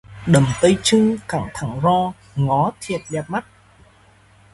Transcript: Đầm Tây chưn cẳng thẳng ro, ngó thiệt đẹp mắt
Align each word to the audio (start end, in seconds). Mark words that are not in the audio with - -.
Đầm 0.27 0.45
Tây 0.61 0.77
chưn 0.83 1.17
cẳng 1.27 1.47
thẳng 1.53 1.79
ro, 1.83 2.13
ngó 2.35 2.71
thiệt 2.81 3.01
đẹp 3.11 3.23
mắt 3.29 3.45